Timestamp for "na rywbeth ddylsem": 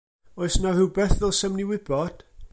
0.63-1.53